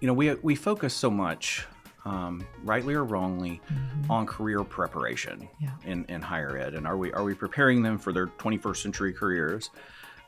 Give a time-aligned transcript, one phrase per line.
[0.00, 1.66] you know, we we focus so much,
[2.04, 4.10] um, rightly or wrongly, Mhm.
[4.10, 5.70] on career preparation Yeah.
[5.84, 9.12] in, in higher ed, and are we are we preparing them for their 21st century
[9.12, 9.70] careers?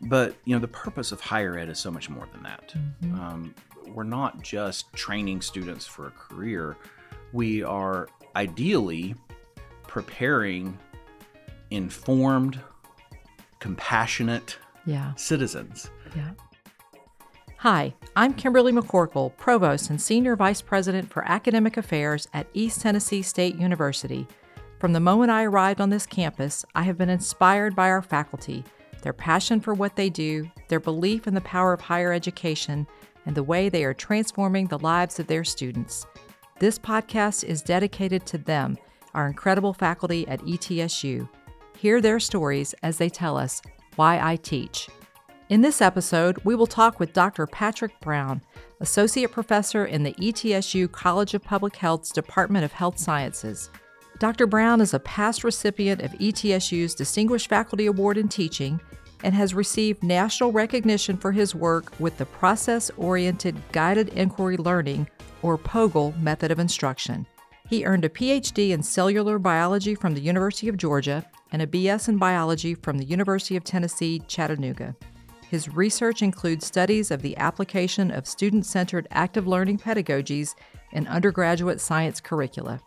[0.03, 2.75] But you know, the purpose of higher ed is so much more than that.
[3.03, 3.19] Mhm.
[3.19, 3.55] Um,
[3.89, 6.77] we're not just training students for a career;
[7.33, 9.15] we are ideally
[9.87, 10.79] preparing
[11.71, 12.61] informed,
[13.61, 15.15] compassionate Yeah.
[15.15, 15.91] citizens.
[16.17, 16.31] Yeah.
[17.63, 23.23] Hi, I'm Kimberly McCorkle, Provost and Senior Vice President for Academic Affairs at East Tennessee
[23.23, 24.27] State University.
[24.81, 28.65] From the moment I arrived on this campus, I have been inspired by our faculty,
[29.03, 32.85] their passion for what they do, their belief in the power of higher education,
[33.27, 36.05] and the way they are transforming the lives of their students.
[36.59, 38.77] This podcast is dedicated to them,
[39.15, 41.29] our incredible faculty at ETSU.
[41.79, 43.63] Hear their stories as they tell us
[43.95, 44.89] why I teach.
[45.53, 47.47] In this episode, we will talk with Dr.
[47.47, 48.41] Patrick Brown,
[48.81, 53.69] Associate Professor in the ETSU College of Public Health's Department of Health Sciences.
[54.19, 54.47] Dr.
[54.47, 58.81] Brown is a past recipient of ETSU's Distinguished Faculty Award in Teaching
[59.25, 65.07] and has received national recognition for his work with the Process Oriented Guided Inquiry Learning,
[65.43, 67.27] or POGIL, method of instruction.
[67.69, 72.09] He earned a PhD in cellular biology from the University of Georgia and a BS
[72.09, 74.97] in biology from the University of Tennessee, Chattanooga.
[75.53, 80.55] His research includes studies of the application of student centered active learning pedagogies
[80.93, 82.81] in undergraduate science curricula.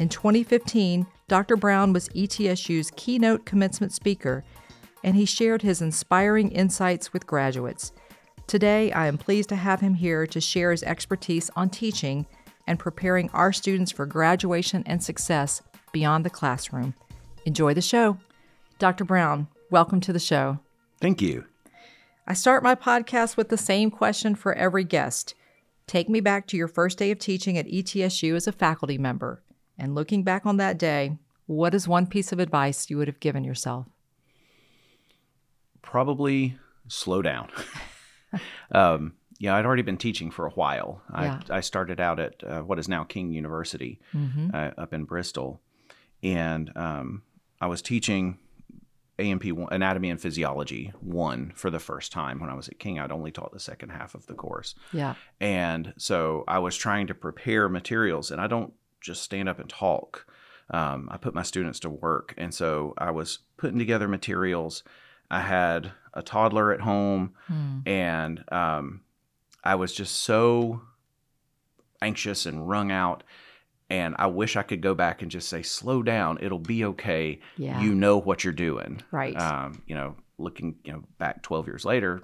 [0.00, 1.54] In 2015, Dr.
[1.54, 4.42] Brown was ETSU's keynote commencement speaker,
[5.04, 7.92] and he shared his inspiring insights with graduates.
[8.48, 12.26] Today, I am pleased to have him here to share his expertise on teaching
[12.66, 15.62] and preparing our students for graduation and success
[15.92, 16.94] beyond the classroom.
[17.44, 18.18] Enjoy the show.
[18.80, 19.04] Dr.
[19.04, 20.58] Brown, welcome to the show.
[21.00, 21.44] Thank you.
[22.26, 25.34] I start my podcast with the same question for every guest.
[25.86, 29.42] Take me back to your first day of teaching at ETSU as a faculty member.
[29.78, 31.16] And looking back on that day,
[31.46, 33.86] what is one piece of advice you would have given yourself?
[35.82, 36.56] Probably
[36.88, 37.48] slow down.
[38.72, 41.02] um, yeah, I'd already been teaching for a while.
[41.12, 41.40] Yeah.
[41.48, 44.50] I, I started out at uh, what is now King University Mm-hmm.
[44.54, 45.60] uh, up in Bristol,
[46.22, 47.22] and um,
[47.60, 48.38] I was teaching
[49.20, 52.98] A&P one, Anatomy and Physiology one for the first time when I was at King.
[52.98, 55.14] I'd only taught the second half of the course, Yeah.
[55.40, 59.68] and so I was trying to prepare materials, and I don't just stand up and
[59.68, 60.26] talk.
[60.70, 64.82] Um, I put my students to work, and so I was putting together materials.
[65.30, 67.78] I had a toddler at home, Hmm.
[67.86, 69.00] and um,
[69.64, 70.82] I was just so
[72.02, 73.22] anxious and wrung out.
[73.90, 76.38] And I wish I could go back and just say, "Slow down.
[76.40, 77.40] It'll be okay.
[77.56, 77.80] Yeah.
[77.80, 79.36] You know what you're doing." right.
[79.36, 82.22] Um, you know, looking, you know, back 12 years later.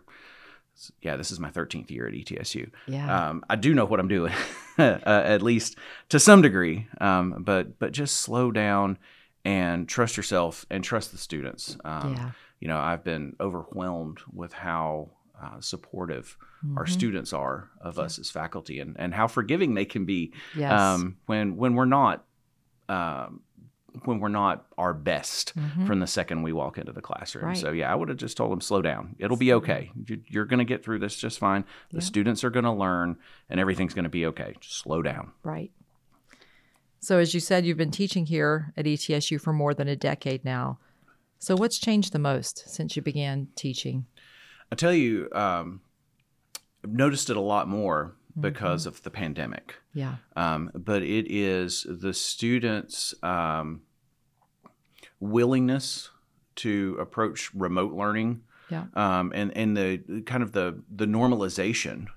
[1.00, 2.70] Yeah, this is my 13th year at ETSU.
[2.86, 3.28] yeah.
[3.30, 4.34] Um, I do know what I'm doing,
[4.78, 5.76] uh, at least
[6.10, 6.86] to some degree.
[7.00, 8.98] Um, but but just slow down
[9.44, 11.78] and trust yourself and trust the students.
[11.84, 12.30] Um, yeah.
[12.60, 15.10] You know, I've been overwhelmed with how
[15.42, 16.36] uh, supportive
[16.76, 16.88] our Mhm.
[16.88, 20.72] students are of us as faculty, and, and how forgiving they can be Yes.
[20.80, 22.24] um, when when we're not
[22.88, 23.40] um,
[24.04, 25.86] when we're not our best Mhm.
[25.86, 27.46] from the second we walk into the classroom.
[27.46, 27.56] Right.
[27.56, 29.16] So yeah, I would have just told them slow down.
[29.18, 29.90] It'll be okay.
[30.06, 31.64] You- You're going to get through this just fine.
[31.90, 32.02] The Yeah.
[32.02, 33.16] students are going to learn,
[33.48, 34.54] and everything's going to be okay.
[34.60, 35.32] Just slow down.
[35.42, 35.72] Right.
[37.00, 40.44] So, as you said, you've been teaching here at ETSU for more than a decade
[40.44, 40.78] now.
[41.38, 44.06] So, what's changed the most since you began teaching?
[44.72, 45.80] I tell you, um,
[46.84, 48.42] I've noticed it a lot more Mm-hmm.
[48.42, 49.76] because of the pandemic.
[49.94, 50.16] Yeah.
[50.36, 53.80] Um, but it is the students' um,
[55.20, 56.10] willingness
[56.56, 58.84] to approach remote learning Yeah.
[58.94, 62.08] um, and and the kind of the the normalization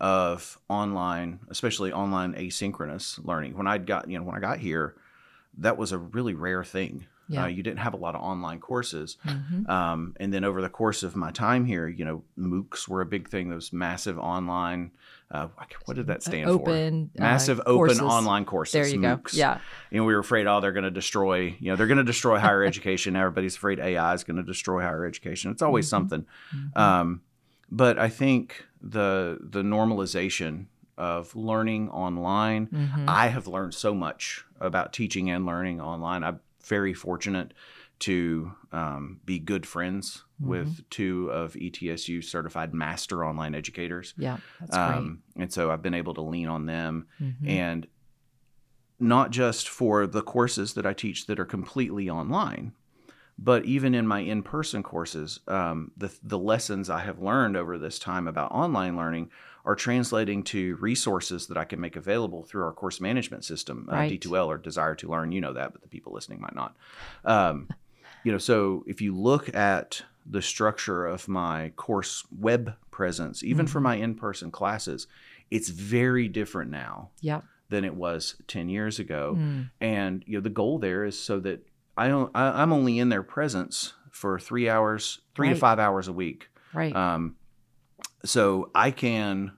[0.00, 3.56] of online, especially online asynchronous learning.
[3.56, 4.94] When I got you know when I got here,
[5.58, 7.06] that was a really rare thing.
[7.32, 7.44] Yeah.
[7.44, 9.16] Uh, you didn't have a lot of online courses.
[9.24, 13.00] hmm Um, and then over the course of my time here, you know, MOOCs were
[13.00, 13.48] a big thing.
[13.48, 14.90] Those massive online,
[15.30, 15.48] uh,
[15.86, 16.54] what did that stand for?
[16.70, 17.10] Open.
[17.18, 18.00] uh, Massive open courses.
[18.00, 18.72] online courses.
[18.74, 19.16] There you go.
[19.16, 19.34] MOOCs.
[19.34, 19.58] Yeah.
[19.90, 22.04] You know, we were afraid, oh, they're going to destroy, you know, they're going to
[22.04, 23.16] destroy higher education.
[23.16, 25.50] Everybody's afraid AI is going to destroy higher education.
[25.50, 25.90] It's always Mhm.
[25.90, 26.26] something.
[26.54, 26.76] Mhm.
[26.78, 27.22] Um,
[27.70, 30.66] but I think the the normalization
[30.98, 33.04] of learning online, Mhm.
[33.08, 36.22] I have learned so much about teaching and learning online.
[36.22, 37.52] I'm very fortunate
[38.00, 40.50] to um, be good friends Mm-hmm.
[40.50, 44.12] with two of ETSU certified master online educators.
[44.18, 44.38] yeah.
[44.58, 47.34] That's Um, and so I've been able to lean on them great.
[47.44, 47.48] Mhm.
[47.48, 47.86] and
[48.98, 52.72] not just for the courses that I teach that are completely online,
[53.38, 57.98] But even in my in-person courses, um, the the lessons I have learned over this
[57.98, 59.30] time about online learning
[59.64, 63.96] are translating to resources that I can make available through our course management system, uh,
[64.02, 65.30] D2L or Desire to Learn.
[65.32, 66.76] You know that, but the people listening might not.
[67.24, 67.68] Um,
[68.24, 73.66] you know, so if you look at the structure of my course web presence, even
[73.66, 75.06] for my in-person classes,
[75.50, 77.44] it's very different now Yep.
[77.70, 79.34] than it was 10 years ago.
[79.38, 79.70] Mm.
[79.80, 81.66] And you know, the goal there is so that
[81.96, 86.06] I, don't- I I'm only in their presence for three hours, three to five hours
[86.08, 86.48] a week.
[86.72, 86.94] Right.
[86.94, 87.36] Um,
[88.24, 89.52] so I can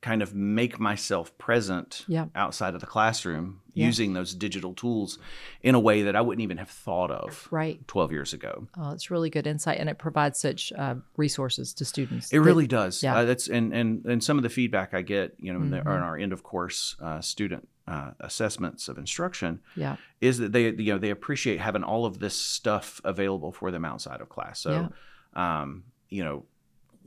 [0.00, 2.26] kind of make myself present Yeah.
[2.34, 3.84] outside of the classroom Yeah.
[3.84, 5.18] using those digital tools
[5.62, 7.86] in a way that I wouldn't even have thought of right.
[7.86, 8.66] 12 years ago.
[8.78, 12.32] Oh, it's really good insight, and it provides such uh, resources to students.
[12.32, 13.02] It that- really does.
[13.02, 13.14] yeah.
[13.18, 15.76] Uh, that's and, and and some of the feedback I get, you know, in, the,
[15.80, 15.82] Mhm.
[15.82, 19.96] in our end of course uh, student uh, assessments of instruction, Yeah.
[20.22, 23.84] is that they you know they appreciate having all of this stuff available for them
[23.84, 24.60] outside of class.
[24.60, 24.90] So,
[25.34, 26.44] um, you know,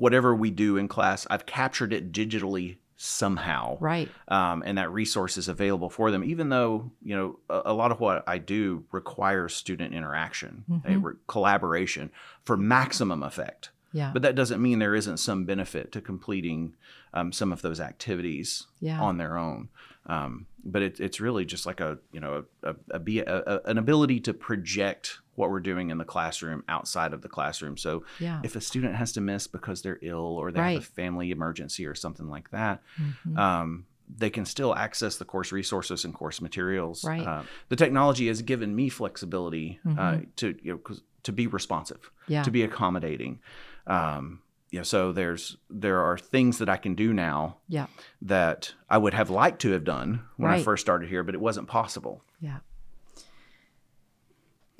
[0.04, 4.10] whatever we do in class, I've captured it digitally somehow, Right.
[4.28, 6.24] um, and that resource is available for them.
[6.24, 10.90] Even though you know a, a lot of what I do requires student interaction, a
[10.92, 11.04] Mhm.
[11.04, 12.12] re- collaboration
[12.46, 13.72] for maximum effect.
[13.94, 14.10] Yeah.
[14.14, 16.74] But that doesn't mean there isn't some benefit to completing
[17.14, 19.00] um, some of those activities yeah.
[19.00, 19.70] on their own.
[20.08, 23.38] Um, but it, it's really just like a you know a, a, a, be- a,
[23.54, 27.76] a an ability to project what we're doing in the classroom outside of the classroom.
[27.78, 28.40] So yeah.
[28.44, 30.74] if a student has to miss because they're ill or they Right.
[30.74, 32.82] have a family emergency or something like that,
[33.26, 33.38] Mhm.
[33.38, 33.86] um,
[34.16, 37.04] they can still access the course resources and course materials.
[37.04, 37.26] Right.
[37.26, 40.28] Uh, the technology has given me flexibility uh, Mhm.
[40.36, 42.44] to you know to be responsive yeah.
[42.44, 43.40] to be accommodating.
[43.88, 44.42] Um,
[44.72, 47.88] you know, so there's there are things that I can do now yeah.
[48.22, 51.42] that I would have liked to have done when I first started here, but it
[51.42, 52.24] wasn't possible.
[52.40, 52.60] Yeah.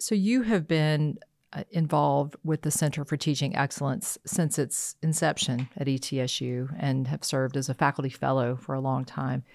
[0.04, 1.18] So you have been
[1.54, 7.24] uh, involved with the Center for Teaching Excellence since its inception at ETSU and have
[7.24, 9.46] served as a faculty fellow for a long time.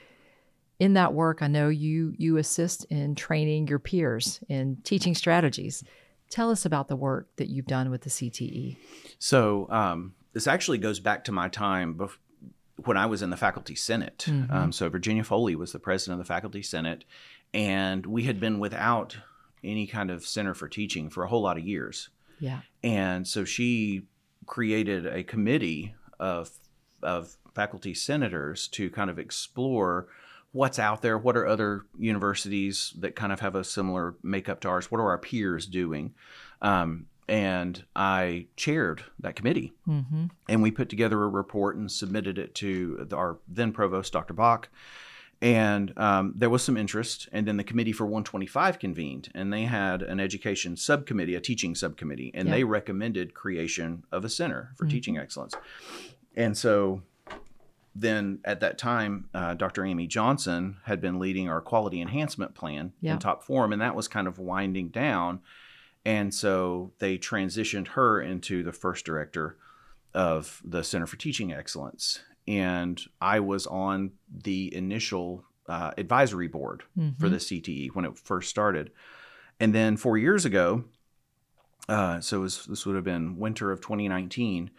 [0.79, 5.85] In that work, I know you you assist in training your peers in teaching strategies.
[6.31, 8.11] Tell us about the work that you've done with the.
[8.11, 8.79] CTE.
[9.19, 12.17] So um, this actually goes back to my time bef-
[12.87, 14.25] when I was in the faculty senate.
[14.27, 14.51] Mhm.
[14.51, 17.05] Um, so Virginia Foley was the president of the faculty senate,
[17.53, 19.19] and we had been without
[19.65, 22.09] any kind of center for teaching for a whole lot of years.
[22.41, 22.61] Yeah.
[22.85, 24.03] And so she
[24.47, 26.51] created a committee of
[27.03, 30.09] of faculty senators to kind of explore
[30.53, 34.69] what's out there, what are other universities that kind of have a similar makeup to
[34.69, 36.15] ours, what are our peers doing,
[36.63, 40.27] um, and I chaired that committee, Mm-hmm.
[40.49, 44.33] and we put together a report and submitted it to our then provost, Dr.
[44.35, 44.69] Bach.
[45.41, 49.65] And um, there was some interest, and then the committee for 125 convened, and they
[49.65, 52.55] had an education subcommittee, a teaching subcommittee, and Yeah.
[52.57, 54.91] they recommended creation of a center for Mhm.
[54.91, 55.55] teaching excellence.
[56.35, 57.03] And so
[57.95, 59.85] then at that time, uh, Dr.
[59.85, 63.13] Amy Johnson had been leading our quality enhancement plan Yeah.
[63.15, 65.41] in top form, and that was kind of winding down.
[66.05, 69.57] And so they transitioned her into the first director
[70.15, 72.21] of the Center for Teaching Excellence.
[72.49, 74.13] And I was on
[74.45, 77.21] the initial uh, advisory board Mm-hmm.
[77.21, 78.91] for the CTE when it first started.
[79.61, 80.85] And then four years ago,
[81.89, 84.71] uh, so it was, this would have been winter of 2019,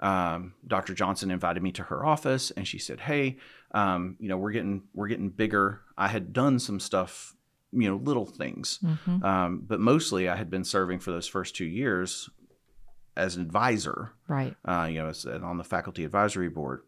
[0.00, 0.94] um, Dr.
[0.94, 3.38] Johnson invited me to her office and she said, Hey,
[3.72, 5.80] um, you know, we're getting, we're getting bigger.
[5.96, 7.34] I had done some stuff,
[7.72, 8.78] you know, little things.
[8.84, 9.24] Mm-hmm.
[9.24, 12.28] Um, but mostly I had been serving for those first two years
[13.16, 14.54] as an advisor, Right.
[14.66, 16.82] uh, you know, as, on the faculty advisory board.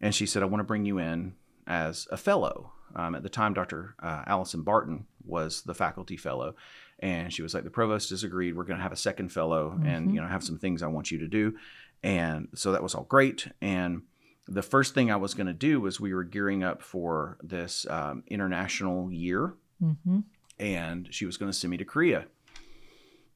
[0.00, 1.34] And she said, I want to bring you in
[1.66, 2.72] as a fellow.
[2.96, 3.94] Um, at the time, Dr.
[4.02, 6.54] Uh, Allison Barton was the faculty fellow.
[7.00, 8.56] And she was like, the provost has agreed.
[8.56, 10.14] We're going to have a second fellow and, Mhm.
[10.14, 11.56] you know, have some things I want you to do.
[12.02, 13.48] And so that was all great.
[13.60, 14.02] And
[14.46, 17.86] the first thing I was going to do was we were gearing up for this
[17.90, 20.20] um, international year Mm-hmm.
[20.58, 22.26] and she was going to send me to Korea.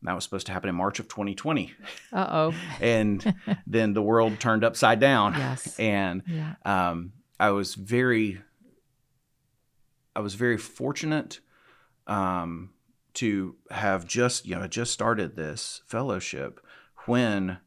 [0.05, 1.73] That was supposed to happen in March of 2020.
[2.13, 2.55] Uh oh.
[2.81, 3.35] And
[3.67, 5.35] then the world turned upside down.
[5.35, 5.79] Yes.
[5.79, 6.55] And Yeah.
[6.65, 8.41] um, I was very,
[10.15, 11.41] I was very fortunate
[12.07, 12.71] um,
[13.15, 16.61] to have just, you know, just started this fellowship
[17.07, 17.59] when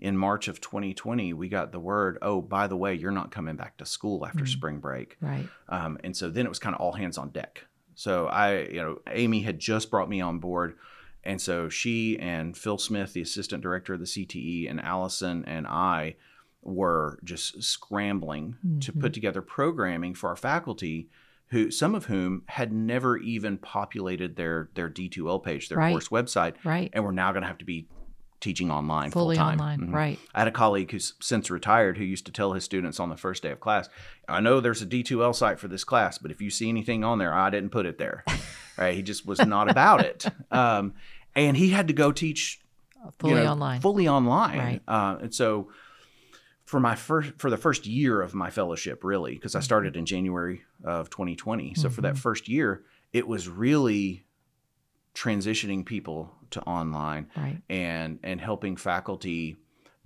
[0.00, 3.56] in March of 2020 we got the word, oh, by the way, you're not coming
[3.56, 4.48] back to school after Mm.
[4.48, 5.16] spring break.
[5.20, 5.48] Right.
[5.68, 7.64] Um, and so then it was kind of all hands on deck.
[7.94, 10.76] So I, you know, Amy had just brought me on board.
[11.24, 15.66] And so she and Phil Smith, the assistant director of the CTE, and Allison and
[15.66, 16.16] I
[16.62, 19.00] were just scrambling to Mhm.
[19.00, 21.08] put together programming for our faculty
[21.48, 25.90] who some of whom had never even populated their their D2L page, their Right.
[25.92, 26.90] course website, Right.
[26.92, 27.86] And we're now going to have to be
[28.44, 29.60] teaching online Fully full time.
[29.60, 29.90] online.
[29.90, 30.18] Right.
[30.34, 33.16] I had a colleague who's since retired who used to tell his students on the
[33.16, 33.88] first day of class,
[34.28, 37.18] I know there's a D2L site for this class, but if you see anything on
[37.18, 38.22] there, I didn't put it there.
[38.78, 38.94] right.
[38.94, 40.26] He just was not about it.
[40.52, 40.94] Um,
[41.34, 42.60] and he had to go teach
[43.04, 43.80] you Fully know, online.
[43.80, 44.58] fully online.
[44.58, 44.82] Right.
[44.86, 45.70] Uh, and so
[46.64, 49.64] for my first, for the first year of my fellowship, really, because I Mm-hmm.
[49.64, 51.74] started in January of 2020.
[51.74, 54.24] So for that first year, it was really
[55.14, 57.60] transitioning people to online right.
[57.70, 59.56] and and helping faculty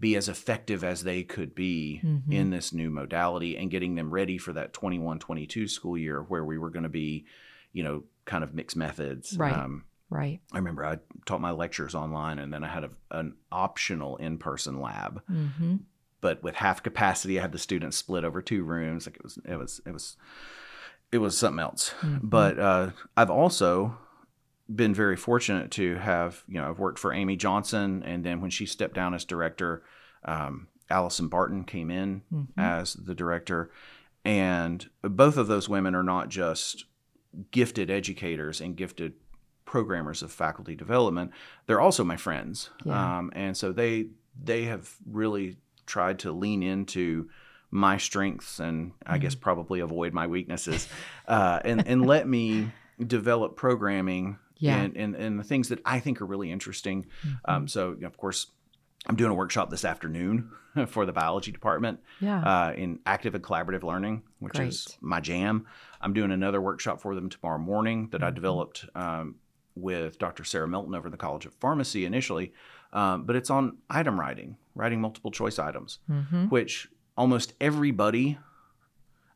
[0.01, 2.33] be as effective as they could be Mhm.
[2.33, 6.45] in this new modality and getting them ready for that 21 22 school year where
[6.45, 7.25] we were going to be
[7.73, 9.53] you know kind of mixed methods Right.
[9.57, 10.41] um, Right.
[10.53, 14.81] i remember i taught my lectures online and then i had a, an optional in-person
[14.81, 15.77] lab Mm-hmm.
[16.21, 19.39] but with half capacity i had the students split over two rooms like it was
[19.45, 20.17] it was it was
[21.13, 22.21] it was something else Mhm.
[22.23, 23.99] but uh, i've also
[24.75, 28.51] been very fortunate to have you know i've worked for amy johnson and then when
[28.51, 29.83] she stepped down as director
[30.25, 32.49] um, allison barton came in Mhm.
[32.59, 33.71] as the director
[34.25, 36.85] and both of those women are not just
[37.51, 39.15] gifted educators and gifted
[39.65, 41.31] programmers of faculty development
[41.67, 43.19] they're also my friends Yeah.
[43.19, 44.09] um, and so they
[44.43, 45.57] they have really
[45.87, 47.29] tried to lean into
[47.71, 49.43] my strengths and i guess Mm-hmm.
[49.43, 50.89] probably avoid my weaknesses
[51.27, 52.73] uh, and and let me
[53.07, 54.77] develop programming Yeah.
[54.79, 57.51] and, and and the things that i think are really interesting Mm-hmm.
[57.51, 58.47] um, so you know, of course
[59.07, 60.51] i'm doing a workshop this afternoon
[60.87, 62.41] for the biology department Yeah.
[62.43, 65.67] uh, in active and collaborative learning, which is my jam.
[66.01, 68.35] I'm doing another workshop for them tomorrow morning that I Mhm.
[68.35, 69.37] developed um,
[69.75, 70.45] with Dr.
[70.45, 72.53] Sarah Milton over in the College of Pharmacy initially,
[72.93, 76.45] um, but it's on item writing, writing multiple choice items, mm-hmm.
[76.47, 78.39] which almost everybody,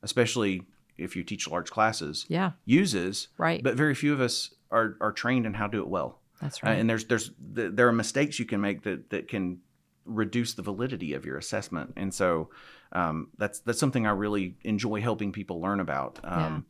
[0.03, 0.63] especially
[1.03, 2.53] if you teach large classes, Yeah.
[2.65, 3.63] uses, Right.
[3.63, 6.21] but very few of us are, are trained in how to do it well.
[6.41, 6.79] That's Uh, right.
[6.79, 9.61] and there's there's th- there are mistakes you can make that that can
[10.05, 12.51] reduce the validity of your assessment and so
[12.91, 16.67] um, that's that's something i really enjoy helping people learn about um,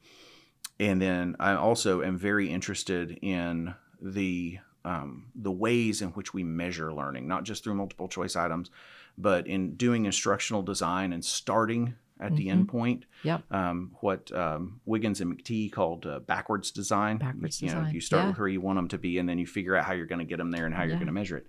[0.79, 6.43] and then i also am very interested in the um, the ways in which we
[6.45, 8.71] measure learning not just through multiple choice items
[9.17, 12.51] but in doing instructional design and starting at the Mhm.
[12.53, 13.43] end point Yep.
[13.51, 17.19] um, what um, Wiggins and McTighe called uh, backwards design.
[17.19, 18.29] Backwards you know, you start yeah.
[18.31, 20.21] with where you want them to be, and then you figure out how you're going
[20.21, 21.47] to get them there and how you're going to measure it.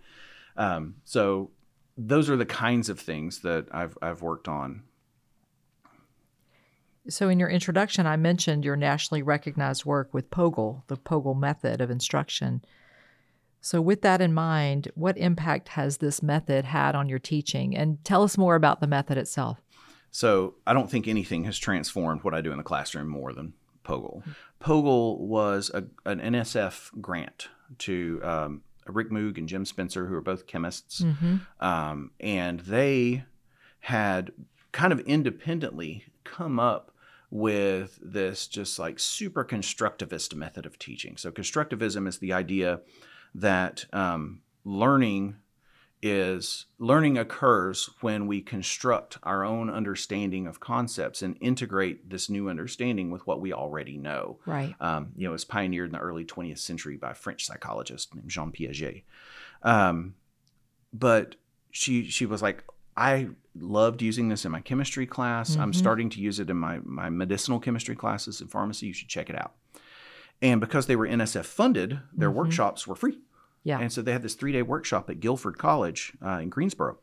[0.58, 1.52] Um, so
[1.98, 4.84] those are the kinds of things that I've I've worked on.
[7.10, 11.82] So, in your introduction, I mentioned your nationally recognized work with POGIL, the POGIL method
[11.82, 12.64] of instruction.
[13.60, 17.76] So, with that in mind, what impact has this method had on your teaching?
[17.76, 19.62] And tell us more about the method itself.
[20.14, 23.54] So I don't think anything has transformed what I do in the classroom more than
[23.84, 24.22] POGIL.
[24.62, 30.22] POGIL was a, an NSF grant to um, Rick Moog and Jim Spencer, who are
[30.22, 31.02] both chemists.
[31.02, 31.38] Mm-hmm.
[31.60, 33.26] um, and they
[33.80, 34.32] had
[34.72, 36.92] kind of independently come up
[37.32, 41.18] with this just like super constructivist method of teaching.
[41.18, 42.82] So, constructivism is the idea
[43.34, 45.38] that um, learning
[46.04, 52.50] is learning occurs when we construct our own understanding of concepts and integrate this new
[52.50, 54.76] understanding with what we already know Right.
[54.82, 58.14] um, you know, it was pioneered in the early 20th century by a French psychologist
[58.14, 59.04] named Jean Piaget.
[59.64, 60.16] Um,
[60.92, 61.38] but
[61.72, 62.64] she she was like,
[62.98, 65.56] I loved using this in my chemistry class.
[65.58, 65.76] I'm Mhm.
[65.76, 68.88] starting to use it in my my medicinal chemistry classes in pharmacy.
[68.88, 69.54] You should check it out.
[70.42, 72.36] And because they were NSF funded, their Mhm.
[72.36, 73.20] workshops were free.
[73.64, 73.80] Yeah.
[73.80, 76.98] And so they had this three day workshop at Guilford College uh, in Greensboro.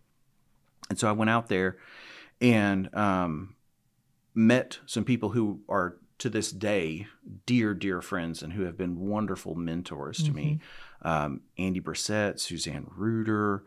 [0.89, 1.77] And so I went out there
[2.41, 3.55] and um,
[4.35, 7.07] met some people who are to this day
[7.47, 10.61] dear, dear friends and who have been wonderful mentors to me.
[11.03, 13.63] Um, Andy Brissett, Suzanne Ruder,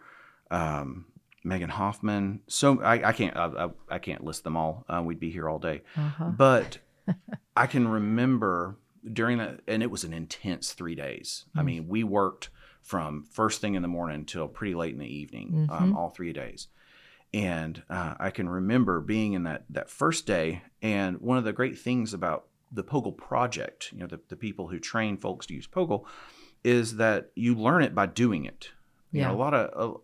[0.51, 1.05] um,
[1.43, 2.41] Megan Hoffman.
[2.47, 4.85] So I, I can't I, I, I can't list them all.
[4.87, 5.81] Uh, we'd be here all day.
[5.97, 6.25] Uh-huh.
[6.29, 6.77] But
[7.57, 8.77] I can remember
[9.11, 11.45] during that, and it was an intense three days.
[11.55, 11.65] I Mm.
[11.65, 12.49] mean, we worked
[12.83, 15.95] from first thing in the morning till pretty late in the evening, um, Mhm.
[15.95, 16.67] all three days.
[17.33, 20.61] And uh, I can remember being in that that first day.
[20.81, 24.67] And one of the great things about the POGIL project, you know, the, the people
[24.67, 26.05] who train folks to use POGIL,
[26.63, 28.69] is that you learn it by doing it.
[29.11, 29.27] You Yeah.
[29.29, 30.01] know, a lot of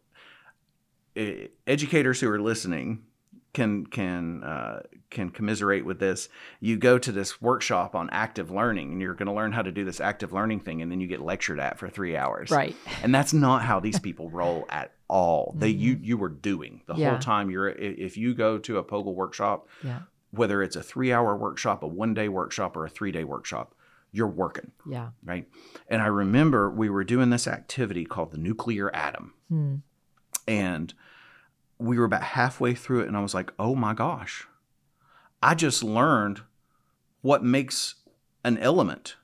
[1.17, 1.23] uh,
[1.67, 3.03] educators who are listening
[3.53, 6.29] can can uh, can commiserate with this.
[6.59, 9.71] You go to this workshop on active learning, and you're going to learn how to
[9.71, 12.51] do this active learning thing, and then you get lectured at for three hours.
[12.51, 12.75] Right.
[13.01, 15.53] And that's not how these people roll at all.
[15.57, 17.01] They you you were doing the Mm-hmm.
[17.01, 17.09] Yeah.
[17.11, 17.49] whole time.
[17.49, 20.01] You're if you go to a POGIL workshop, Yeah.
[20.31, 23.73] whether it's a three hour workshop, a one day workshop, or a three day workshop,
[24.11, 25.09] you're working, Yeah.
[25.23, 25.47] right?
[25.87, 29.33] And I remember we were doing this activity called the nuclear atom.
[29.49, 29.75] Hmm.
[30.47, 30.93] And
[31.79, 34.45] we were about halfway through it, and I was like, oh my gosh,
[35.41, 36.41] I just learned
[37.21, 37.95] what makes
[38.43, 39.15] an element.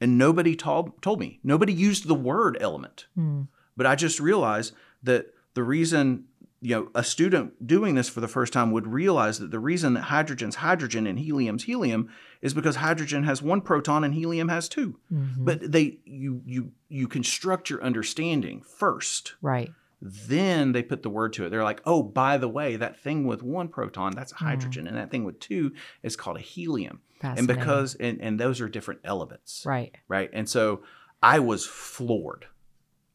[0.00, 3.06] And nobody told, told me, nobody used the word element.
[3.14, 3.42] Hmm.
[3.76, 6.24] But I just realized that the reason,
[6.60, 9.94] you know, a student doing this for the first time would realize that the reason
[9.94, 12.08] that hydrogen's hydrogen and helium's helium
[12.42, 15.44] is because hydrogen has one proton and helium has 2 Mhm.
[15.44, 19.34] But they you you you construct your understanding first.
[19.42, 19.72] right.
[20.02, 21.50] Then they put the word to it.
[21.50, 24.96] They're like, oh, by the way, that thing with one proton, that's a hydrogen, and
[24.96, 25.72] that thing with two
[26.02, 27.00] is called a helium.
[27.22, 29.94] And because and, and those are different elements right.
[30.08, 30.28] right?
[30.32, 30.82] And so
[31.22, 32.46] I was floored.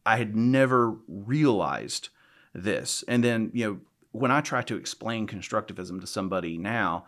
[0.03, 2.09] I had never realized
[2.53, 3.03] this.
[3.07, 3.79] And then, you know,
[4.11, 7.05] when I try to explain constructivism to somebody now,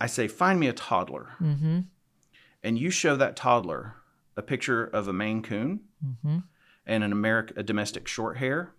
[0.00, 1.36] I say, find me a toddler.
[1.40, 1.80] Mm-hmm.
[2.64, 3.94] And you show that toddler
[4.36, 6.38] a picture of a Maine Coon Mm-hmm.
[6.84, 8.74] and an American, a domestic short hair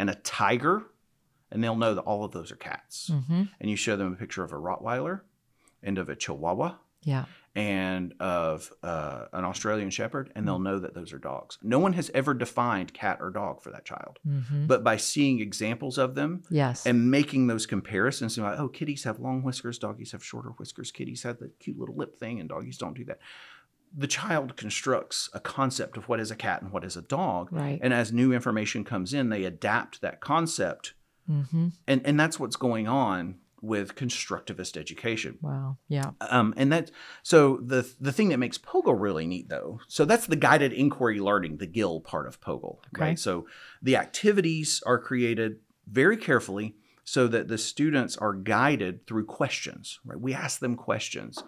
[0.00, 0.82] and a tiger,
[1.52, 3.10] and they'll know that all of those are cats.
[3.12, 3.42] Mm-hmm.
[3.60, 5.20] And you show them a picture of a Rottweiler
[5.82, 7.24] and of a Chihuahua Yeah.
[7.54, 11.58] and of uh, an Australian Shepherd, and they'll know that those are dogs.
[11.62, 14.66] No one has ever defined cat or dog for that child, Mm-hmm.
[14.66, 16.86] but by seeing examples of them Yes.
[16.86, 21.22] and making those comparisons, like, oh, kitties have long whiskers, doggies have shorter whiskers, kitties
[21.24, 23.18] have the cute little lip thing, and doggies don't do that.
[23.96, 27.48] The child constructs a concept of what is a cat and what is a dog,
[27.50, 27.78] right.
[27.82, 30.94] and as new information comes in, they adapt that concept,
[31.28, 31.68] mm-hmm.
[31.86, 35.38] and and that's what's going on with constructivist education.
[35.42, 35.76] Wow.
[35.88, 36.12] Yeah.
[36.20, 36.90] Um, and that
[37.22, 41.20] so the the thing that makes POGIL really neat though, so that's the guided inquiry
[41.20, 43.04] learning, the GIL part of POGIL, Okay.
[43.04, 43.18] right?
[43.18, 43.46] So
[43.82, 45.56] the activities are created
[45.86, 50.20] very carefully so that the students are guided through questions, right?
[50.20, 51.42] We ask them questions.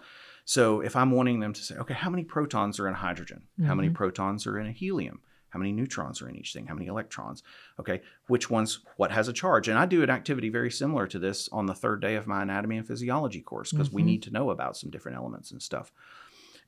[0.45, 3.43] So if I'm wanting them to say, okay, how many protons are in hydrogen?
[3.65, 5.21] How many protons are in a helium?
[5.49, 6.65] How many neutrons are in each thing?
[6.65, 7.43] How many electrons?
[7.79, 9.67] Okay, which ones, what has a charge?
[9.67, 12.41] And I do an activity very similar to this on the third day of my
[12.41, 14.05] anatomy and physiology course because we Mhm.
[14.05, 15.91] need to know about some different elements and stuff.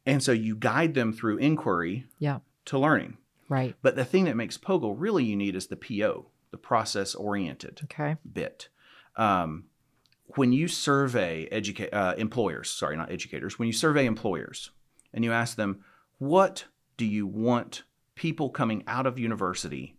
[0.05, 2.39] And so you guide them through inquiry Yeah.
[2.65, 3.17] to learning.
[3.49, 3.75] Right.
[3.81, 8.17] But the thing that makes POGIL really unique is the PO, the process oriented Okay.
[8.31, 8.69] bit.
[9.15, 9.65] Um,
[10.27, 14.71] when you survey educa- uh, employers, sorry, not educators, when you survey employers
[15.13, 15.83] and you ask them,
[16.17, 16.65] what
[16.97, 17.83] do you want
[18.15, 19.97] people coming out of university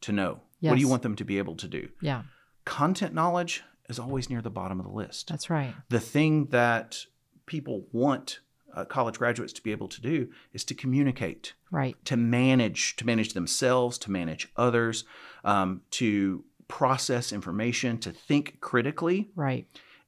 [0.00, 0.40] to know?
[0.60, 1.88] What do you want them to be able to do?
[2.00, 2.22] Yeah.
[2.64, 5.28] Content knowledge is always near the bottom of the list.
[5.28, 5.74] That's right.
[5.90, 7.04] the thing that
[7.46, 8.40] people want
[8.74, 11.96] uh, college graduates to be able to do is to communicate Right.
[12.04, 15.04] to manage to manage themselves to manage others
[15.44, 19.66] um, to process information to think critically Right.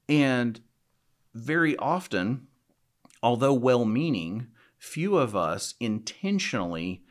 [0.08, 0.60] and
[1.34, 2.46] very often
[3.22, 7.02] although well-meaning few of us intentionally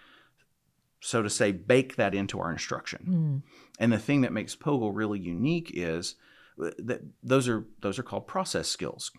[0.99, 3.43] so to say bake that into our instruction Mm.
[3.79, 6.15] and the thing that makes POGIL really unique is
[6.57, 9.11] that those are those are called process skills,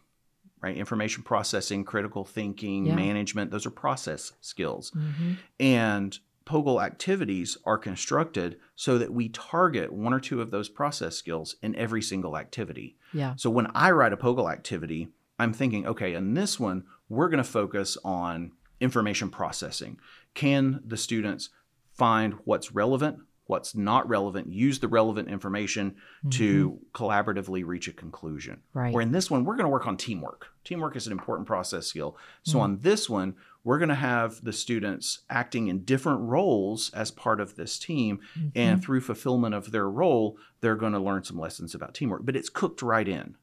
[0.61, 0.77] right?
[0.77, 2.97] Information processing, critical thinking, Yeah.
[2.97, 4.91] management, those are process skills.
[4.91, 10.71] hmm And POGIL activities are constructed so that we target one or two of those
[10.71, 12.97] process skills in every single activity.
[13.13, 13.35] Yeah.
[13.37, 15.09] So when I write a POGIL activity,
[15.39, 19.99] I'm thinking, okay, in this one, we're going to focus on information processing.
[20.33, 21.51] Can the students
[21.93, 25.97] find what's relevant, what's not relevant, use the relevant information
[26.31, 28.57] to collaboratively reach a conclusion?
[28.57, 28.79] Mm-hmm.
[28.79, 28.95] Right.
[28.95, 30.49] Where in this one, we're going to work on teamwork.
[30.65, 32.17] Teamwork is an important process skill.
[32.43, 32.63] So Mhm.
[32.63, 33.35] on this one,
[33.65, 38.21] we're going to have the students acting in different roles as part of this team.
[38.55, 42.27] And through fulfillment of their role, they're going to learn some lessons about teamwork.
[42.27, 43.35] But it's cooked right in.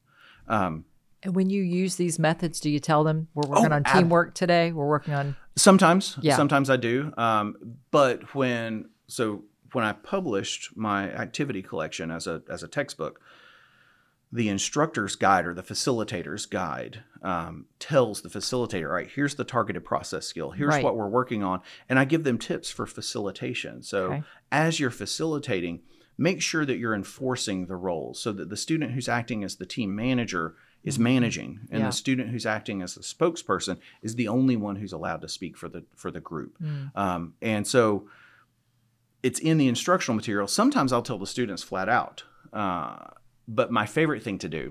[0.48, 0.84] Um,
[1.24, 3.96] And when you use these methods, do you tell them we're working Oh, on ab-
[3.98, 4.70] teamwork today?
[4.70, 6.36] We're working on Sometimes, Yeah.
[6.36, 7.12] sometimes I do.
[7.16, 7.56] Um,
[7.90, 9.42] but when so
[9.76, 13.20] when I published my activity collection as a as a textbook,
[14.32, 19.44] the instructor's guide or the facilitator's guide um, tells the facilitator, all right, here's the
[19.44, 20.52] targeted process skill.
[20.52, 20.82] Here's Right.
[20.84, 21.60] what we're working on,
[21.90, 23.82] and I give them tips for facilitation.
[23.82, 24.22] So Okay.
[24.50, 25.82] as you're facilitating,
[26.16, 29.66] make sure that you're enforcing the roles so that the student who's acting as the
[29.66, 31.86] team manager is managing and Yeah.
[31.88, 35.54] the student who's acting as the spokesperson is the only one who's allowed to speak
[35.58, 36.96] for the for the group Mm.
[36.96, 38.08] um, and so
[39.26, 42.16] it's in the instructional material sometimes i'll tell the students flat out
[42.52, 42.96] uh,
[43.58, 44.64] but my favorite thing to do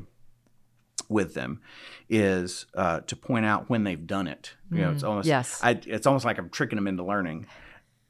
[1.09, 1.61] with them
[2.09, 5.59] is uh, to point out when they've done it you know it's Mm, almost yes.
[5.61, 7.45] I, it's almost like i'm tricking them into learning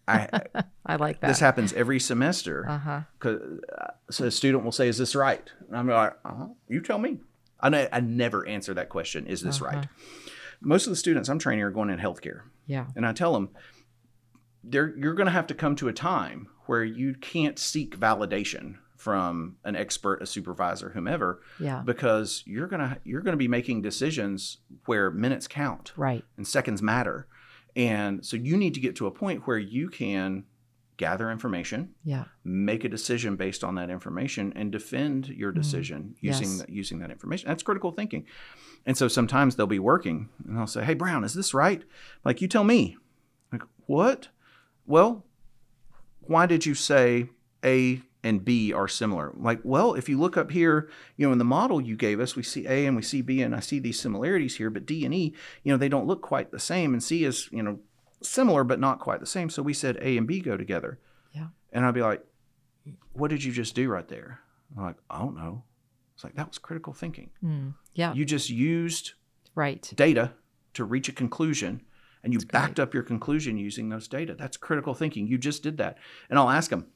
[0.08, 0.30] I,
[0.86, 1.28] I like that.
[1.28, 3.02] this happens every semester uh huh.
[3.20, 3.40] 'Cause,
[3.82, 7.00] uh, so a student will say, "Is this right?" And I'm like, uh-huh, "You tell
[7.00, 7.18] me."
[7.60, 9.26] I, ne- I never answer that question.
[9.26, 9.78] Is this Uh-huh.
[9.78, 9.88] right?
[10.62, 12.86] Most of the students I'm training are going in healthcare, Yeah.
[12.96, 13.50] and I tell them
[14.68, 18.76] they're, you're going to have to come to a time where you can't seek validation
[18.98, 21.84] from an expert, a supervisor, whomever, Yeah.
[21.86, 26.24] because you're gonna you're gonna be making decisions where minutes count Right.
[26.38, 27.28] and seconds matter,
[27.76, 30.46] and so you need to get to a point where you can
[30.98, 32.24] gather information, Yeah.
[32.44, 35.62] make a decision based on that information, and defend your mm-hmm.
[35.62, 36.58] decision using Yes.
[36.60, 37.48] that using that information.
[37.50, 38.26] That's critical thinking.
[38.88, 41.84] And so sometimes they'll be working and they'll say, "Hey Brown, is this right?"
[42.24, 42.98] Like you tell me.
[43.52, 44.30] Like what?
[44.86, 45.26] Well,
[46.22, 47.30] why did you say
[47.64, 49.32] A and B are similar?
[49.36, 52.36] Like, well, if you look up here, you know, in the model you gave us,
[52.36, 55.06] we see A and we see B, and I see these similarities here, but D
[55.06, 57.80] and E, you know, they don't look quite the same, and C is, you know,
[58.22, 59.50] similar but not quite the same.
[59.50, 61.00] So we said A and B go together.
[61.34, 61.48] Yeah.
[61.72, 62.24] And I'd be like,
[63.14, 64.40] what did you just do right there?
[64.76, 65.64] I'm like, I don't know.
[66.16, 67.30] It's like that was critical thinking.
[67.44, 67.74] Mm.
[67.94, 68.14] Yeah.
[68.14, 69.14] You just used
[69.54, 69.92] right.
[69.96, 70.34] data
[70.74, 71.82] to reach a conclusion
[72.26, 74.36] and you That's backed up your conclusion using those data.
[74.38, 75.28] That's critical thinking.
[75.28, 75.98] You just did that.
[76.30, 76.88] And I'll ask them,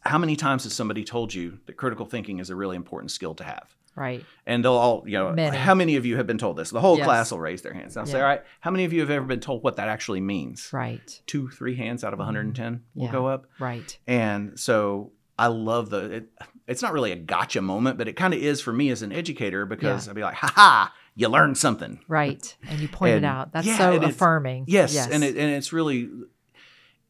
[0.00, 3.34] how many times has somebody told you that critical thinking is a really important skill
[3.36, 3.76] to have?
[3.94, 4.24] Right.
[4.46, 5.56] And they'll all, you know, Many.
[5.56, 6.70] how many of you have been told this?
[6.70, 7.04] The whole Yes.
[7.04, 7.94] class will raise their hands.
[7.96, 9.88] And I'll say, all right, how many of you have ever been told what that
[9.88, 10.72] actually means?
[10.72, 11.22] Right.
[11.26, 13.00] Two, three hands out of 110 will mm-hmm.
[13.06, 13.12] Yeah.
[13.12, 13.46] go up.
[13.60, 13.96] Right.
[14.06, 16.28] And so I love the, it,
[16.66, 19.12] it's not really a gotcha moment, but it kind of is for me as an
[19.12, 22.00] educator because I'd be like, ha ha, you learned something.
[22.08, 22.56] Right.
[22.68, 23.52] And you pointed And- out.
[23.52, 24.64] That's yeah, so affirming.
[24.66, 26.10] Yes, and it, and it's really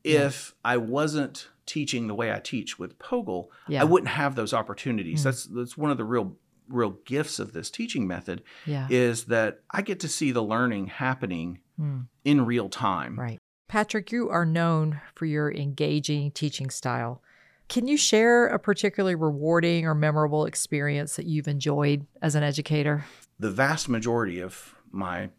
[0.03, 3.81] if I wasn't teaching the way I teach with POGIL, yeah.
[3.81, 5.21] I wouldn't have those opportunities.
[5.21, 5.25] Mm.
[5.25, 6.37] That's that's one of the real
[6.69, 8.87] real gifts of this teaching method yeah.
[8.90, 12.07] is that I get to see the learning happening Mm.
[12.25, 13.19] in real time.
[13.19, 13.40] Right.
[13.67, 17.21] Patrick, you are known for your engaging teaching style.
[17.69, 23.05] Can you share a particularly rewarding or memorable experience that you've enjoyed as an educator?
[23.38, 25.31] The vast majority of my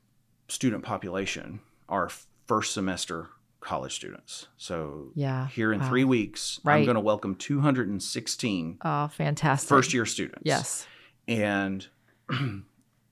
[0.47, 2.10] student population are
[2.45, 3.29] first semester
[3.62, 4.47] college students.
[4.58, 5.47] So Yeah.
[5.47, 5.89] here in Wow.
[5.89, 9.67] 3 weeks, I'm going to welcome 216 Oh, fantastic.
[9.69, 10.43] first year students.
[10.45, 10.88] Yes.
[11.27, 11.88] And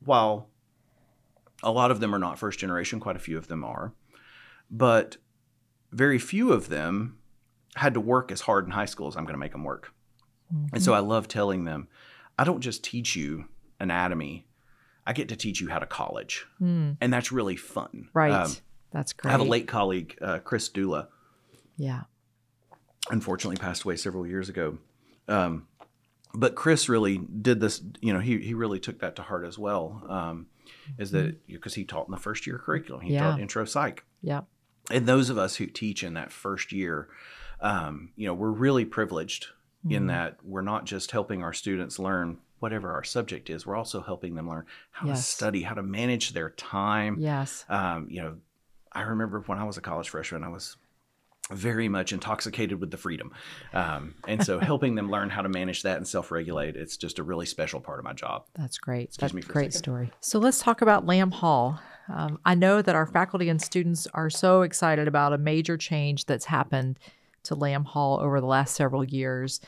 [0.05, 0.49] while
[1.63, 3.93] a lot of them are not first generation, quite a few of them are,
[4.69, 5.17] but
[5.91, 7.17] very few of them
[7.75, 9.91] had to work as hard in high school as I'm going to make them work.
[10.71, 10.97] And so mm-hmm.
[10.97, 11.87] I love telling them,
[12.37, 13.45] I don't just teach you
[13.79, 14.45] anatomy,
[15.05, 16.45] I get to teach you how to college.
[16.61, 18.09] Mm, And that's really fun.
[18.13, 18.31] right.
[18.31, 18.51] Um,
[18.91, 19.29] That's great.
[19.29, 21.07] I have a late colleague, uh, Chris Dula,
[21.77, 22.03] Yeah.
[23.09, 24.77] unfortunately passed away several years ago.
[25.27, 25.67] Um,
[26.33, 29.57] but Chris really did this, you know, he, he really took that to heart as
[29.57, 30.03] well.
[30.09, 30.47] Um,
[30.97, 33.13] is that because he taught in the first year curriculum, he Mm-hmm.
[33.15, 33.31] Yeah.
[33.31, 34.03] taught intro psych.
[34.21, 34.41] Yeah.
[34.91, 37.07] And those of us who teach in that first year,
[37.61, 39.47] um, you know, we're really privileged
[39.89, 40.07] in Mm.
[40.07, 44.35] that we're not just helping our students learn whatever our subject is, we're also helping
[44.35, 47.17] them learn how to study, how to manage their time.
[47.19, 47.65] Yes.
[47.67, 48.37] Um, you know,
[48.93, 50.77] I remember when I was a college freshman, I was
[51.51, 53.33] very much intoxicated with the freedom.
[53.73, 57.19] Um, and so helping them learn how to manage that and self regulate, it's just
[57.19, 58.45] a really special part of my job.
[58.55, 59.09] That's great.
[59.09, 60.09] Excuse That's me for a great story.
[60.21, 61.81] So let's talk about Lamb Hall.
[62.07, 66.27] Um, I know that our faculty and students are so excited about a major change
[66.27, 66.97] that's happened
[67.43, 69.59] to Lamb Hall over the last several years.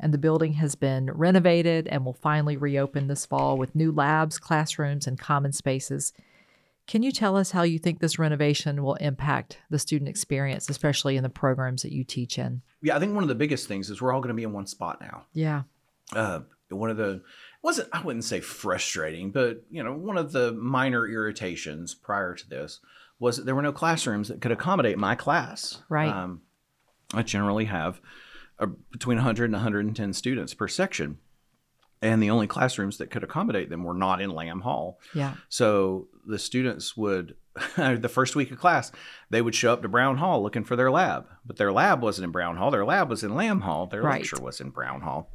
[0.00, 4.38] And the building has been renovated and will finally reopen this fall with new labs,
[4.38, 6.12] classrooms, and common spaces.
[6.86, 11.16] Can you tell us how you think this renovation will impact the student experience, especially
[11.16, 12.60] in the programs that you teach in?
[12.82, 14.52] Yeah, I think one of the biggest things is we're all going to be in
[14.52, 15.24] one spot now.
[15.32, 15.62] Yeah.
[16.14, 17.22] uh, one of the
[17.62, 22.48] wasn't I wouldn't say frustrating, but you know, one of the minor irritations prior to
[22.48, 22.80] this
[23.18, 25.82] was that there were no classrooms that could accommodate my class.
[25.88, 26.10] Right.
[26.10, 26.42] Um,
[27.12, 28.00] I generally have
[28.58, 31.18] uh, between 100 and 110 students per section,
[32.02, 34.98] and the only classrooms that could accommodate them were not in Lamb Hall.
[35.14, 35.34] Yeah.
[35.48, 37.36] So the students would,
[37.76, 38.92] the first week of class,
[39.30, 42.24] they would show up to Brown Hall looking for their lab, but their lab wasn't
[42.26, 42.70] in Brown Hall.
[42.70, 43.86] Their lab was in Lamb Hall.
[43.86, 44.20] Their Right.
[44.20, 45.30] lecture was in Brown Hall.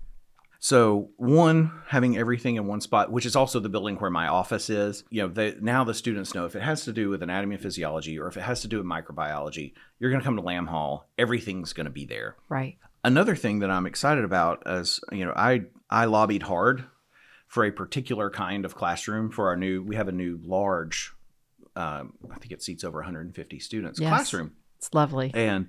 [0.61, 4.69] So one, having everything in one spot, which is also the building where my office
[4.69, 5.05] is.
[5.09, 7.63] You know, they, now the students know if it has to do with anatomy and
[7.63, 10.67] physiology or if it has to do with microbiology, you're going to come to Lamb
[10.67, 11.07] Hall.
[11.17, 12.77] Everything's going to be there Right.
[13.03, 16.85] Another thing that I'm excited about is you know I I lobbied hard
[17.47, 21.13] for a particular kind of classroom for our new we have a new large
[21.75, 24.09] um, I think it seats over 150 students Yes.
[24.09, 25.31] classroom It's lovely.
[25.33, 25.67] and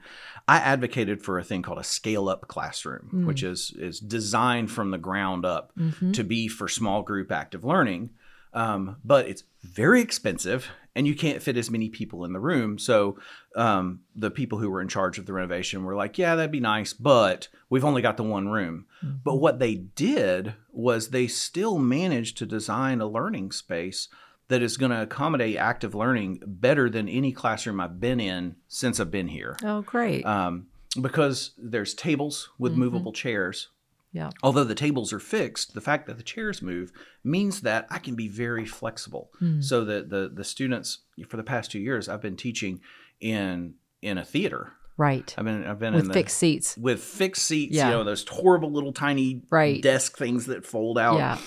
[0.49, 3.25] I advocated for a thing called a scale up classroom Mm.
[3.27, 6.13] which is is designed from the ground up Mhm.
[6.15, 8.11] to be for small group active learning
[8.53, 12.79] um, but it's very expensive and you can't fit as many people in the room.
[12.79, 13.19] So
[13.57, 16.61] um, the people who were in charge of the renovation were like, yeah, that'd be
[16.61, 18.87] nice, but we've only got the one room.
[19.05, 19.17] Mm-hmm.
[19.25, 24.09] But what they did was they still managed to design a learning space
[24.49, 28.99] that is going to accommodate active learning better than any classroom I've been in since
[28.99, 29.57] I've been here.
[29.63, 30.27] Oh, great.
[30.27, 30.67] Um,
[31.01, 32.81] because there's tables with mm-hmm.
[32.81, 33.69] movable chairs
[34.13, 34.31] yeah.
[34.43, 36.93] Although the tables are fixed, the fact that the chairs move
[37.23, 39.31] means that I can be very flexible.
[39.41, 39.63] Mm.
[39.63, 42.81] So that the the students for the past two years I've been teaching
[43.21, 44.73] in in a theater.
[44.97, 45.35] Right.
[45.39, 46.77] I've been I've been with in the, fixed seats.
[46.77, 47.87] With fixed seats, yeah.
[47.87, 49.81] you know, those horrible little tiny right.
[49.81, 51.19] desk things that fold out.
[51.19, 51.39] Yeah.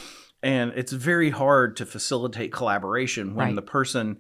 [0.41, 3.55] And it's very hard to facilitate collaboration when right.
[3.55, 4.17] the person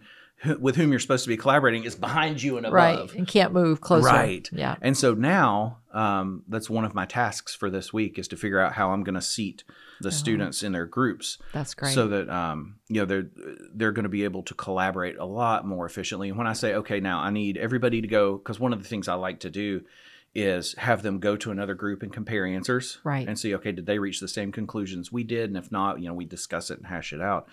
[0.59, 2.73] with whom you're supposed to be collaborating is behind you and above.
[2.73, 3.13] Right.
[3.13, 4.07] And can't move closer.
[4.07, 4.47] Right.
[4.51, 4.75] Yeah.
[4.81, 8.59] And so now um, that's one of my tasks for this week is to figure
[8.59, 9.63] out how I'm going to seat
[10.01, 10.11] the oh.
[10.11, 11.37] students in their groups.
[11.53, 11.93] That's great.
[11.93, 13.29] So that um, you know they're
[13.73, 16.29] they're going to be able to collaborate a lot more efficiently.
[16.29, 18.89] And when I say okay, now I need everybody to go because one of the
[18.89, 19.83] things I like to do
[20.35, 22.97] is have them go to another group and compare answers.
[23.03, 23.27] Right.
[23.27, 25.49] And see okay, did they reach the same conclusions we did?
[25.49, 27.47] And if not, you know, we discuss it and hash it out.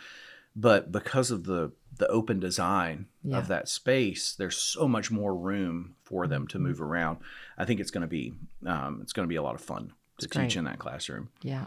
[0.57, 3.39] But because of the the open design yeah.
[3.39, 6.67] of that space, there's so much more room for them to mm-hmm.
[6.67, 7.19] move around.
[7.57, 8.33] I think it's going to be
[8.67, 11.29] um, it's going to be a lot of fun to teach in that classroom.
[11.43, 11.67] Yeah,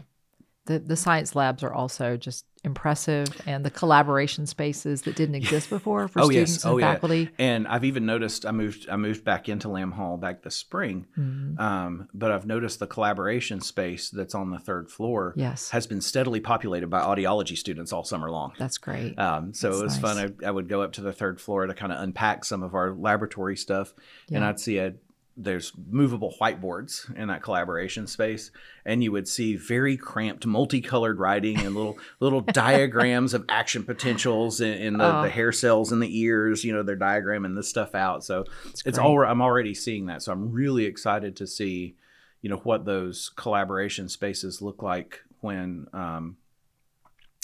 [0.66, 5.68] the the science labs are also just impressive and the collaboration spaces that didn't exist
[5.68, 6.64] before for oh, students yes.
[6.64, 7.30] and oh, faculty.
[7.38, 7.46] Yeah.
[7.46, 11.06] And I've even noticed I moved I moved back into Lamb Hall back this spring,
[11.18, 11.60] mm-hmm.
[11.60, 15.70] um, but I've noticed the collaboration space that's on the third floor yes.
[15.70, 18.52] has been steadily populated by audiology students all summer long.
[18.58, 19.18] That's great.
[19.18, 20.16] Um, so that's it was nice.
[20.16, 20.34] fun.
[20.42, 22.74] I, I, would go up to the third floor to kind of unpack some of
[22.74, 23.92] our laboratory stuff,
[24.28, 24.36] yeah.
[24.36, 24.94] and I'd see a
[25.36, 28.52] there's movable whiteboards in that collaboration space
[28.84, 34.60] and you would see very cramped multicolored writing and little little diagrams of action potentials
[34.60, 37.94] in, in the, the, hair cells in the ears you know they're diagramming this stuff
[37.94, 38.24] out.
[38.24, 38.44] So
[38.86, 40.22] it's all i'm already seeing that.
[40.22, 41.96] So i'm really excited to see
[42.40, 46.36] you know what those collaboration spaces look like when um,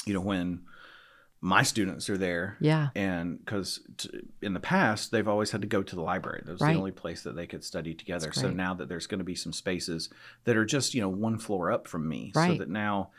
[0.06, 0.60] you know when
[1.40, 2.56] my students are there.
[2.60, 2.88] Yeah.
[2.94, 4.10] And because t-
[4.42, 6.42] in the past, they've always had to go to the library.
[6.44, 6.72] That was right.
[6.72, 8.30] the only place that they could study together.
[8.32, 10.10] So now that there's going to be some spaces
[10.44, 12.32] that are just, you know, one floor up from me.
[12.34, 12.52] Right.
[12.52, 13.10] So that now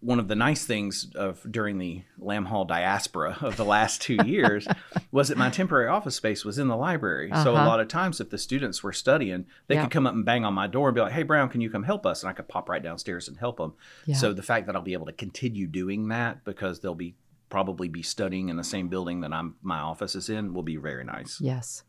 [0.00, 4.18] one of the nice things of during the Lamb Hall diaspora of the last two
[4.26, 4.68] years
[5.10, 7.32] was that my temporary office space was in the library.
[7.32, 7.42] Uh-huh.
[7.42, 7.66] So a uh-huh.
[7.66, 9.82] lot of times, if the students were studying, they yeah.
[9.82, 11.70] could come up and bang on my door and be like, "Hey, Brown, can you
[11.70, 13.74] come help us?" And I could pop right downstairs and help them.
[14.06, 14.16] Yeah.
[14.16, 17.16] So the fact that I'll be able to continue doing that because they'll be
[17.48, 20.76] probably be studying in the same building that I'm my office is in will be
[20.76, 21.40] very nice.
[21.40, 21.82] Yes.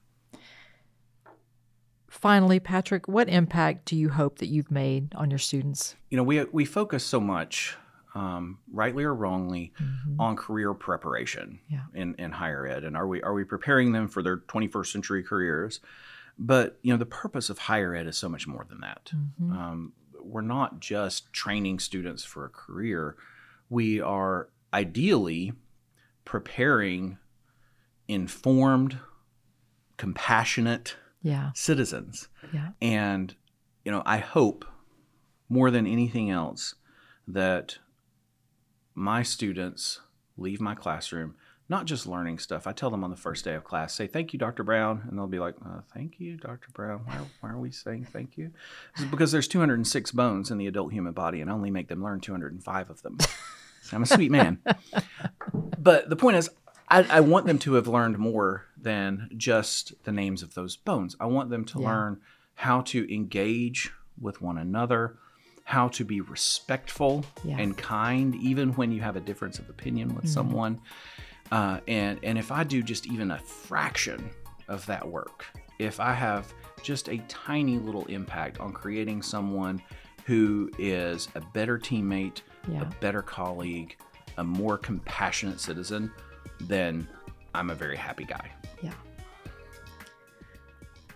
[2.09, 5.95] Finally, Patrick, what impact do you hope that you've made on your students?
[6.09, 7.77] You know, we we focus so much,
[8.15, 10.19] um, rightly or wrongly, mm-hmm.
[10.19, 11.83] on career preparation yeah.
[11.93, 15.23] in, in higher ed, and are we are we preparing them for their 21st century
[15.23, 15.81] careers?
[16.37, 19.11] But you know, the purpose of higher ed is so much more than that.
[19.13, 19.51] Mm-hmm.
[19.51, 23.17] Um, we're not just training students for a career;
[23.69, 25.53] we are ideally
[26.25, 27.17] preparing
[28.07, 28.99] informed,
[29.97, 31.51] compassionate yeah.
[31.53, 32.27] citizens.
[32.53, 32.69] Yeah.
[32.81, 33.35] And,
[33.83, 34.65] you know, I hope
[35.47, 36.75] more than anything else
[37.27, 37.77] that
[38.93, 40.01] my students
[40.37, 41.35] leave my classroom
[41.69, 42.65] not just learning stuff.
[42.65, 44.63] I tell them on the first day of class, say, thank you, Dr.
[44.63, 45.03] Brown.
[45.07, 46.69] And they'll be like, uh, thank you, Dr.
[46.73, 47.01] Brown.
[47.05, 48.51] Why, why, are we saying thank you?
[49.11, 52.21] because there's 206 bones in the adult human body and I only make them learn
[52.21, 53.19] 205 of them.
[53.93, 54.59] I'm a sweet man.
[55.77, 56.49] but the point is,
[56.89, 61.15] I, I, want them to have learned more than just the names of those bones.
[61.19, 61.87] I want them to yeah.
[61.87, 62.21] learn
[62.55, 65.17] how to engage with one another,
[65.63, 67.57] how to be respectful yeah.
[67.57, 70.33] and kind, even when you have a difference of opinion with mm-hmm.
[70.33, 70.81] someone.
[71.51, 74.29] Uh, and and if I do just even a fraction
[74.67, 75.45] of that work,
[75.79, 79.81] if I have just a tiny little impact on creating someone
[80.25, 82.81] who is a better teammate, yeah.
[82.81, 83.97] a better colleague,
[84.37, 86.11] a more compassionate citizen,
[86.61, 87.07] then
[87.53, 88.51] I'm a very happy guy.
[88.81, 88.93] Yeah.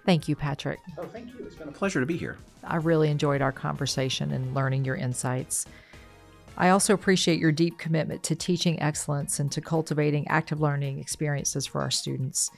[0.05, 0.79] Thank you, Patrick.
[0.97, 1.45] Oh, thank you.
[1.45, 2.37] It's been a pleasure to be here.
[2.63, 5.65] I really enjoyed our conversation and learning your insights.
[6.57, 11.65] I also appreciate your deep commitment to teaching excellence and to cultivating active learning experiences
[11.65, 12.51] for our students.